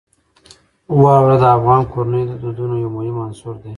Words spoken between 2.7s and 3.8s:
یو مهم عنصر دی.